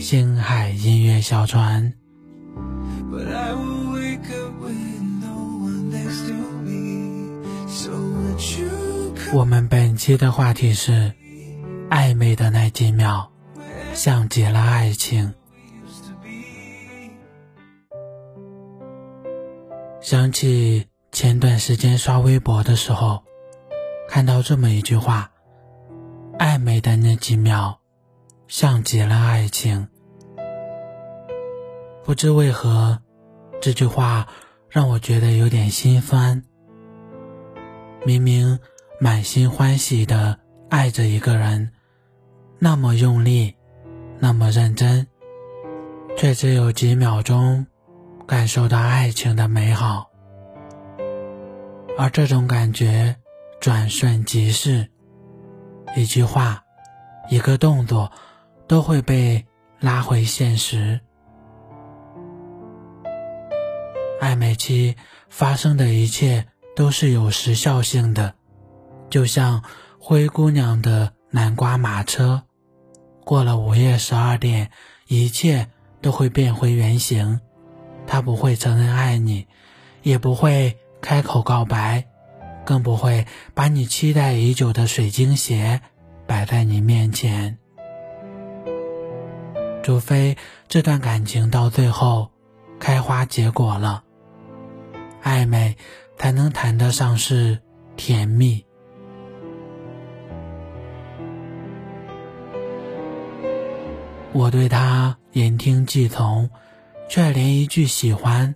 [0.00, 1.92] 星海音乐小船。
[9.32, 11.12] 我们本期的话题是：
[11.90, 13.28] 暧昧的那几秒，
[13.94, 15.34] 像极了爱情。
[20.00, 23.24] 想起前段时间刷微博的时候，
[24.08, 25.30] 看到这么一句话：
[26.38, 27.80] 暧昧的那几秒。
[28.54, 29.88] 像极了爱情，
[32.04, 33.00] 不知为何，
[33.60, 34.28] 这句话
[34.68, 36.40] 让我觉得有点心酸。
[38.06, 38.60] 明明
[39.00, 40.38] 满心欢喜的
[40.70, 41.72] 爱着一个人，
[42.60, 43.56] 那么用力，
[44.20, 45.08] 那么认真，
[46.16, 47.66] 却只有几秒钟
[48.24, 50.12] 感受到爱情的美好，
[51.98, 53.16] 而这种感觉
[53.58, 54.88] 转瞬即逝，
[55.96, 56.62] 一句话，
[57.28, 58.12] 一个动作。
[58.66, 59.46] 都会被
[59.80, 61.00] 拉回现实。
[64.20, 64.96] 暧昧期
[65.28, 68.34] 发生的一切都是有时效性的，
[69.10, 69.62] 就像
[69.98, 72.44] 灰姑娘的南瓜马车，
[73.24, 74.70] 过了午夜十二点，
[75.08, 75.68] 一切
[76.00, 77.40] 都会变回原形。
[78.06, 79.46] 他不会承认爱你，
[80.02, 82.06] 也不会开口告白，
[82.64, 85.80] 更不会把你期待已久的水晶鞋
[86.26, 87.58] 摆在你面前。
[89.84, 90.34] 除非
[90.66, 92.30] 这段感情到最后
[92.80, 94.02] 开花结果了，
[95.22, 95.76] 暧昧
[96.16, 97.60] 才能谈得上是
[97.94, 98.64] 甜蜜。
[104.32, 106.48] 我对他言听计从，
[107.06, 108.54] 却连一句喜欢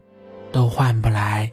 [0.51, 1.53] 都换不来。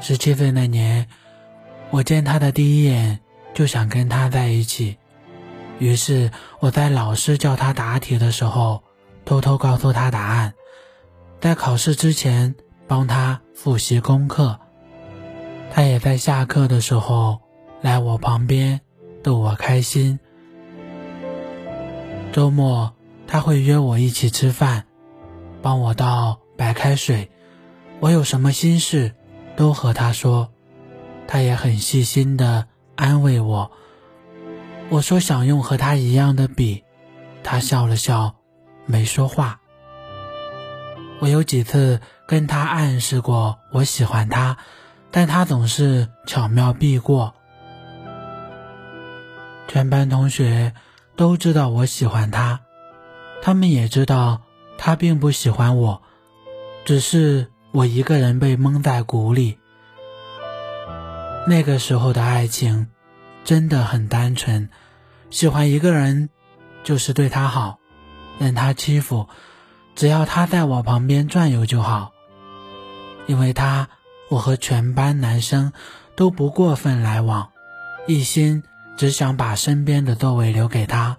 [0.00, 1.06] 十七岁那年，
[1.90, 3.20] 我见他的第一眼
[3.52, 4.96] 就想跟他在一起。
[5.78, 6.30] 于是
[6.60, 8.82] 我在老师叫他答题的时候，
[9.24, 10.54] 偷偷告诉他答案，
[11.40, 12.56] 在考试之前
[12.86, 14.58] 帮他复习功课。
[15.70, 17.40] 他也在下课的时候
[17.80, 18.80] 来我旁边
[19.22, 20.18] 逗我开心。
[22.32, 22.94] 周末
[23.26, 24.86] 他会约我一起吃饭，
[25.62, 27.30] 帮我倒白开水。
[28.00, 29.14] 我有什么心事
[29.56, 30.50] 都和他说，
[31.26, 33.70] 他也很细心的安慰我。
[34.90, 36.82] 我说想用和他一样的笔，
[37.44, 38.36] 他笑了笑，
[38.86, 39.60] 没说话。
[41.20, 44.56] 我有几次跟他暗示过我喜欢他，
[45.10, 47.34] 但他总是巧妙避过。
[49.66, 50.72] 全班同学
[51.16, 52.60] 都知道我喜欢他，
[53.42, 54.40] 他们也知道
[54.78, 56.02] 他并不喜欢我，
[56.86, 59.58] 只是我一个人被蒙在鼓里。
[61.46, 62.88] 那个时候的爱情。
[63.44, 64.68] 真的很单纯，
[65.30, 66.30] 喜欢一个人，
[66.84, 67.78] 就是对他好，
[68.38, 69.28] 任他欺负，
[69.94, 72.12] 只要他在我旁边转悠就好。
[73.26, 73.88] 因为他，
[74.30, 75.72] 我和全班男生
[76.16, 77.50] 都不过分来往，
[78.06, 78.62] 一心
[78.96, 81.18] 只想把身边的座位留给他。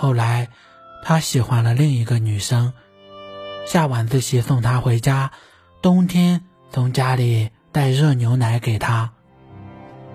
[0.00, 0.48] 后来，
[1.04, 2.72] 他喜欢了另一个女生，
[3.64, 5.30] 下晚自习送她回家，
[5.80, 6.42] 冬天
[6.72, 9.12] 从家里带热牛奶给他。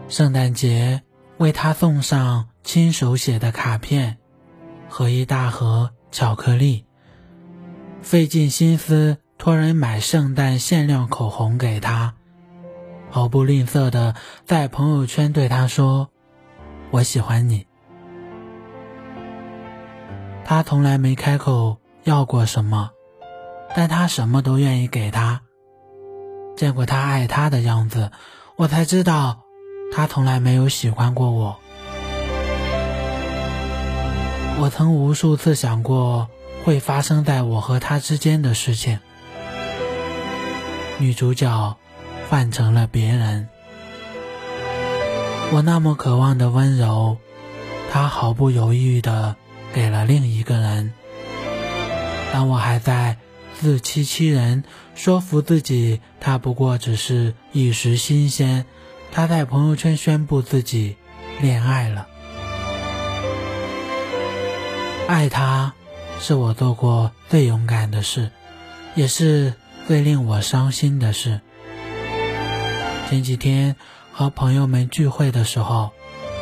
[0.09, 1.01] 圣诞节
[1.41, 4.19] 为他送上亲手写的卡片
[4.87, 6.85] 和一大盒巧克力，
[8.03, 12.13] 费尽心思托人买圣诞限量口红给他，
[13.09, 14.13] 毫不吝啬的
[14.45, 16.11] 在朋友圈对他说
[16.93, 17.65] ：“我喜欢你。”
[20.45, 22.91] 他从来没开口要过什么，
[23.75, 25.41] 但他什么都愿意给他。
[26.55, 28.11] 见过他爱他的样子，
[28.57, 29.41] 我才知道。
[29.91, 31.59] 他从来没有喜欢过我。
[34.59, 36.29] 我曾无数次想过
[36.63, 38.99] 会发生在我和他之间的事情。
[40.99, 41.77] 女主角
[42.29, 43.49] 换成了别人。
[45.51, 47.17] 我那么渴望的温柔，
[47.91, 49.35] 他毫不犹豫的
[49.73, 50.93] 给了另一个人。
[52.31, 53.17] 当我还在
[53.59, 54.63] 自欺欺人，
[54.95, 58.65] 说服自己他不过只是一时新鲜。
[59.11, 60.95] 他在朋友圈宣布自己
[61.41, 62.07] 恋爱了。
[65.07, 65.73] 爱他，
[66.19, 68.31] 是我做过最勇敢的事，
[68.95, 69.53] 也是
[69.85, 71.41] 最令我伤心的事。
[73.09, 73.75] 前几天
[74.13, 75.91] 和朋友们聚会的时候，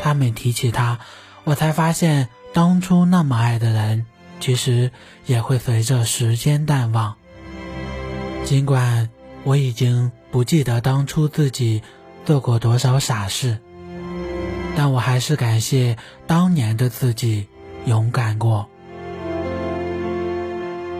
[0.03, 0.99] 他们提起他，
[1.45, 4.05] 我才发现当初那么爱的人，
[4.39, 4.91] 其实
[5.25, 7.15] 也会随着时间淡忘。
[8.45, 9.09] 尽管
[9.43, 11.81] 我已经不记得当初自己
[12.29, 13.57] 做过多少傻事，
[14.77, 15.97] 但我还是感谢
[16.27, 17.47] 当年的自己。
[17.85, 18.69] 勇敢过，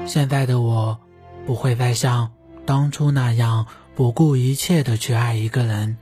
[0.07, 0.97] 现在的我
[1.45, 2.31] 不会再像
[2.65, 5.97] 当初那样不顾一切的去爱一个人，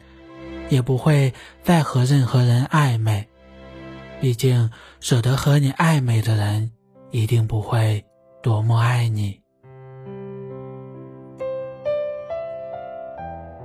[0.70, 3.28] 也不会再和任何人暧昧。
[4.22, 4.72] 毕竟，
[5.02, 6.72] 舍得和你暧昧的人，
[7.12, 8.06] 一定不会
[8.42, 9.42] 多么爱你。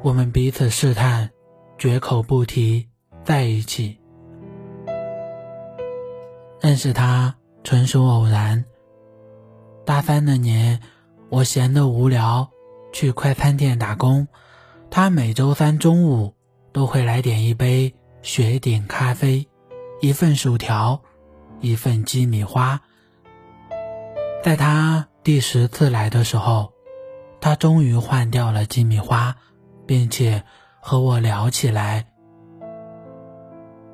[0.02, 1.30] 我们彼此试探，
[1.82, 2.86] 绝口不提
[3.24, 3.98] 在一起。
[6.60, 7.34] 认识他
[7.64, 8.64] 纯属偶然。
[9.84, 10.80] 大三那年，
[11.28, 12.48] 我闲得无聊，
[12.92, 14.28] 去快餐店打工。
[14.90, 16.36] 他每周三中午
[16.70, 17.92] 都会来点一杯
[18.22, 19.48] 雪顶咖啡，
[20.00, 21.02] 一份薯条，
[21.60, 22.80] 一份鸡米花。
[24.44, 26.72] 在他第十次来的时候，
[27.40, 29.34] 他终于换掉了鸡米花，
[29.84, 30.44] 并且
[30.82, 32.08] 和我聊起来。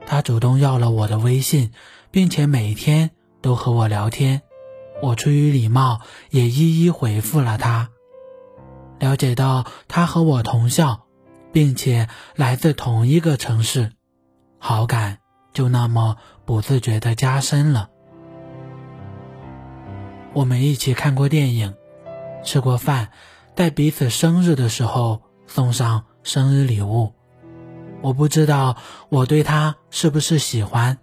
[0.05, 1.71] 他主动要了我的微信。
[2.11, 3.11] 并且每天
[3.43, 4.41] 都和我聊天，
[5.03, 6.01] 我出于礼貌
[6.31, 7.91] 也一一回复了他。
[8.99, 11.03] 了解到他和我同校，
[11.53, 13.93] 并且来自同一个城市，
[14.59, 15.19] 好感
[15.53, 17.91] 就那么不自觉地加深了。
[20.33, 21.75] 我们一起看过电影，
[22.43, 23.11] 吃过饭，
[23.55, 27.15] 在彼此生日的时候送上生日礼物。
[28.03, 28.77] 我不知道
[29.09, 30.99] 我对他是不是喜欢。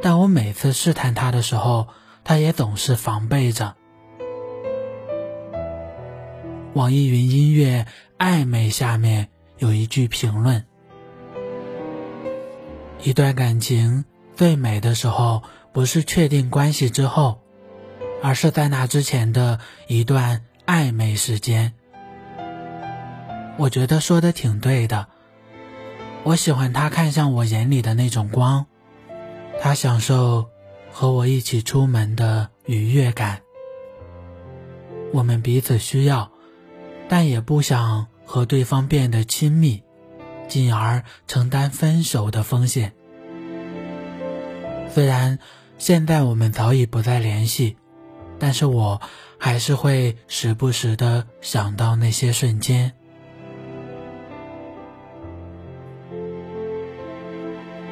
[0.00, 1.88] 但我每次试探他的时候，
[2.22, 3.74] 他也总是防备着。
[6.74, 7.86] 网易云音乐
[8.16, 9.28] 暧昧下面
[9.58, 10.64] 有一句评论：
[13.02, 14.04] 一段感情
[14.36, 15.42] 最美的时候，
[15.72, 17.40] 不是确定关系之后，
[18.22, 19.58] 而是在那之前的
[19.88, 21.72] 一段暧昧时间。
[23.56, 25.06] 我觉得说的挺对的。
[26.24, 28.66] 我喜欢他看向我眼里的那种光。
[29.60, 30.46] 他享受
[30.90, 33.40] 和我一起出门的愉悦感，
[35.12, 36.30] 我们彼此需要，
[37.08, 39.82] 但也不想和对方变得亲密，
[40.48, 42.92] 进而承担分手的风险。
[44.92, 45.38] 虽然
[45.78, 47.76] 现在我们早已不再联系，
[48.38, 49.00] 但是我
[49.38, 52.92] 还是会时不时的想到那些瞬间。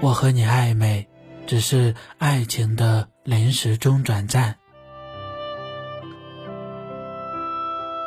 [0.02, 1.08] 我和你暧昧。
[1.44, 4.56] 只是爱情的临时中转站。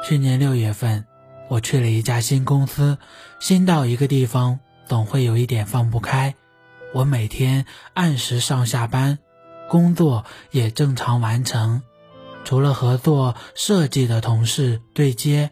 [0.04, 1.06] 去年六月份，
[1.50, 2.98] 我去了一家新公司，
[3.40, 6.34] 新到一个地方，总会有一点放不开。
[6.94, 9.20] 我每天按时上下班，
[9.68, 11.84] 工作也正常完成，
[12.46, 15.52] 除了合作设计的同事对接，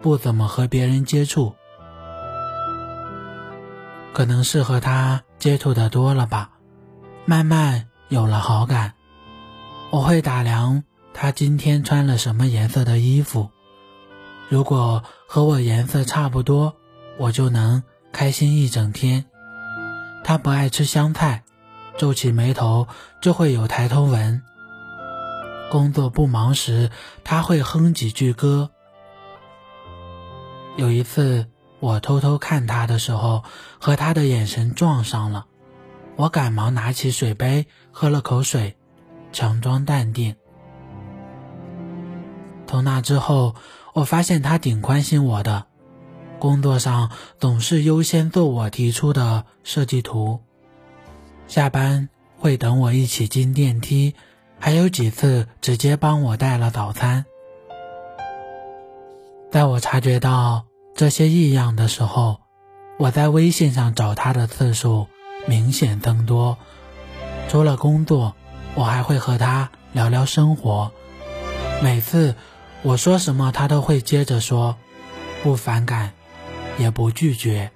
[0.00, 1.54] 不怎么和别人接触。
[4.14, 6.50] 可能是和他接触的多了吧。
[7.24, 8.94] 慢慢有了好感，
[9.90, 13.50] 我会打量他今天穿了什么颜色的衣服，
[14.48, 16.76] 如果和我颜色差不多，
[17.18, 19.26] 我就能开心一整天。
[20.24, 21.44] 他不爱吃香菜，
[21.96, 22.88] 皱起眉头
[23.20, 24.42] 就会有抬头纹。
[25.70, 26.90] 工作不忙时，
[27.24, 28.70] 他会哼几句歌。
[30.76, 31.46] 有一次
[31.80, 33.44] 我偷偷看他的时候，
[33.78, 35.46] 和他的眼神撞上了。
[36.16, 38.76] 我赶忙拿起水杯喝了口水，
[39.32, 40.34] 强装淡定。
[42.66, 43.54] 从那之后，
[43.94, 45.66] 我发现他挺关心我的，
[46.38, 50.40] 工作上总是优先做我提出的设计图，
[51.46, 54.14] 下班会等我一起进电梯，
[54.58, 57.24] 还有几次直接帮我带了早餐。
[59.50, 60.66] 在我察觉到
[60.98, 62.40] 这些异样的时候，
[62.98, 65.06] 我在微信上找他的次数。
[65.46, 66.58] 明显增多。
[67.48, 68.34] 除了工作，
[68.74, 70.90] 我还会和他聊聊生活。
[71.80, 72.34] 每次
[72.82, 74.76] 我说什么，他都会接着说，
[75.44, 76.12] 不反感，
[76.76, 77.70] 也不拒绝。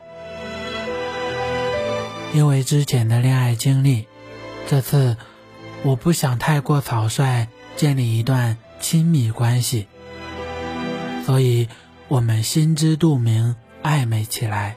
[2.34, 4.06] 因为之前的恋爱经历，
[4.68, 5.16] 这次
[5.84, 9.86] 我不想太过草率建立一段亲密关系，
[11.24, 11.68] 所以
[12.12, 14.76] 我们心知肚明，暧昧起来。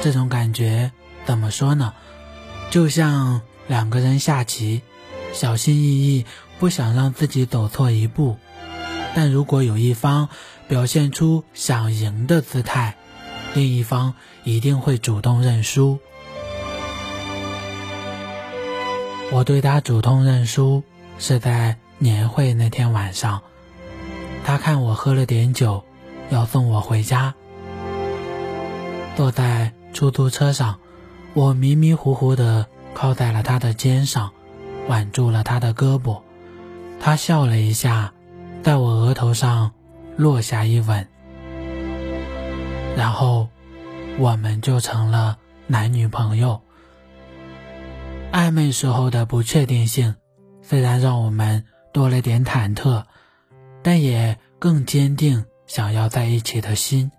[0.00, 0.92] 这种感觉。
[1.26, 1.92] 怎么说呢？
[2.70, 4.80] 就像两个人下棋，
[5.34, 6.24] 小心翼翼，
[6.58, 8.38] 不想让自己走错一步。
[9.14, 10.30] 但如果有一方
[10.68, 12.96] 表现出想赢的姿态，
[13.52, 15.98] 另一方一定会主动认输。
[19.30, 20.82] 我对他主动认输
[21.18, 23.42] 是在年会那天晚上，
[24.44, 25.82] 他看我喝了点酒，
[26.30, 27.34] 要送我回家。
[29.14, 30.78] 坐在出租车上，
[31.34, 34.30] 我迷迷糊糊的靠在了他的肩上，
[34.88, 36.20] 挽住了他的胳膊。
[36.98, 38.12] 他笑了一下，
[38.62, 39.72] 在我额头上
[40.16, 41.06] 落下一吻，
[42.96, 43.48] 然后
[44.18, 46.60] 我们就成了男女朋友。
[48.32, 50.14] 暧昧时候的不确定性，
[50.62, 53.04] 虽然让我们多了点忐忑，
[53.82, 57.10] 但也更坚定想要在一起的心。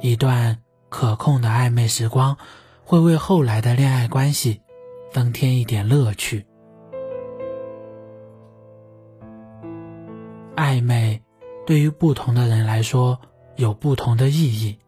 [0.00, 0.58] 一段
[0.88, 2.36] 可控的暧昧时光，
[2.84, 4.62] 会为后来的恋爱关系
[5.12, 6.46] 增添一点乐趣。
[10.56, 11.22] 暧昧
[11.66, 13.20] 对于不同的人来说
[13.56, 14.78] 有不同的意义。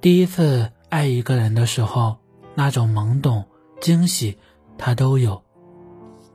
[0.00, 2.18] 第一次爱一个人的时候，
[2.54, 3.46] 那种懵懂、
[3.80, 4.38] 惊喜，
[4.76, 5.42] 他都有。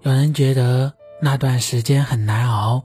[0.01, 2.84] 有人觉得那段时间很难熬，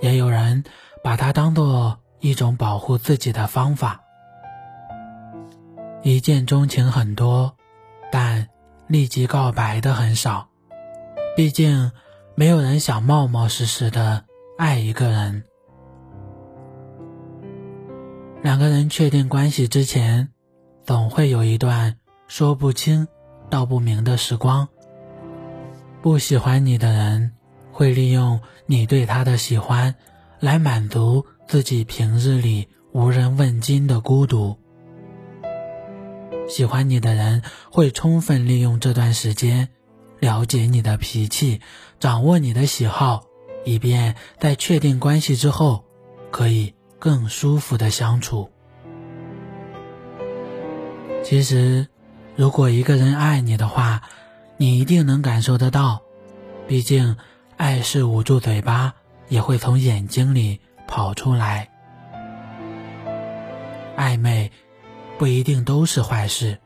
[0.00, 0.64] 也有人
[1.02, 4.02] 把它当做一种保护自己的方法。
[6.02, 7.56] 一见钟情很多，
[8.12, 8.48] 但
[8.86, 10.48] 立即告白的很少。
[11.36, 11.90] 毕竟，
[12.34, 14.24] 没有人想冒冒失失的
[14.56, 15.42] 爱一个人。
[18.42, 20.28] 两个人确定关系之前，
[20.84, 21.96] 总会有一段
[22.28, 23.08] 说不清
[23.50, 24.68] 道不明的时光。
[26.00, 27.32] 不喜欢你的人，
[27.76, 29.96] 会利用你对他的喜欢，
[30.40, 34.56] 来满足自己平日里无人问津的孤独。
[36.48, 39.68] 喜欢你的人会充分利用这段时间，
[40.20, 41.60] 了解你的脾气，
[42.00, 43.24] 掌握你的喜好，
[43.66, 45.84] 以便在确定关系之后，
[46.30, 48.50] 可以更舒服的相处。
[51.22, 51.88] 其实，
[52.36, 54.00] 如果一个人爱你的话，
[54.56, 56.00] 你一定能感受得到。
[56.66, 57.18] 毕竟，
[57.56, 58.94] 爱是捂住嘴巴
[59.28, 61.68] 也会从眼睛里跑出来。
[63.96, 64.50] 暧昧。
[65.18, 66.58] 不一定都是坏事，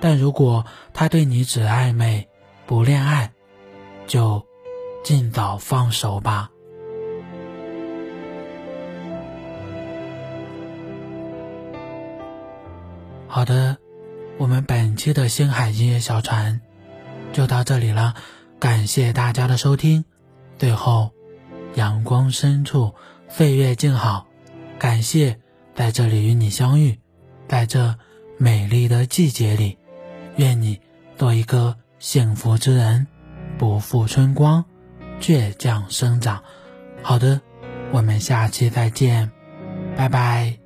[0.00, 2.28] 但如果他对你只暧昧
[2.66, 3.30] 不恋爱，
[4.08, 4.44] 就
[5.04, 6.50] 尽早放手吧。
[13.28, 13.76] 好的，
[14.36, 16.60] 我们本期的星海音乐小船
[17.32, 18.16] 就到这里了，
[18.58, 20.04] 感谢大家的收听。
[20.58, 21.10] 最后，
[21.74, 22.94] 阳光深处，
[23.28, 24.26] 岁月静好，
[24.78, 25.38] 感谢
[25.74, 26.98] 在这里与你相遇。
[27.48, 27.96] 在这
[28.38, 29.78] 美丽的季节里，
[30.36, 30.80] 愿你
[31.16, 33.06] 做一个幸福之人，
[33.58, 34.64] 不负春光，
[35.20, 36.42] 倔强生长。
[37.02, 37.40] 好的，
[37.92, 39.30] 我们下期再见，
[39.96, 40.65] 拜拜。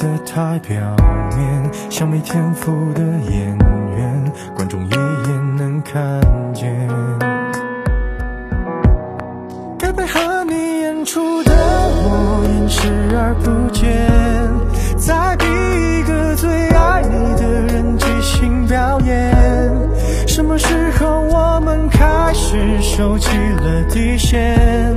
[0.00, 0.78] 的太表
[1.36, 3.54] 面，像没天赋的演
[3.94, 6.18] 员，观众一眼能看
[6.54, 6.88] 见。
[9.78, 14.08] 该配合你演出的我，演视而不见。
[14.96, 19.30] 在逼一个最爱你的人即兴表演。
[20.26, 24.96] 什么时候我们开始收起了底线？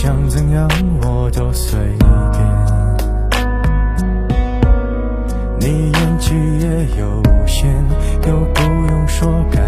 [0.00, 0.68] 想怎样
[1.02, 2.40] 我都随便，
[5.58, 7.66] 你演技也有限，
[8.28, 9.67] 又不用说感。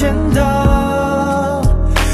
[0.00, 1.60] 见到，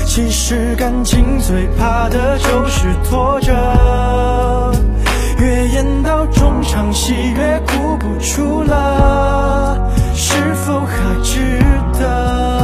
[0.07, 4.75] 其实感情最怕的就是拖着，
[5.38, 11.61] 越演到中场戏越哭不出了，是否还值
[11.97, 12.56] 得？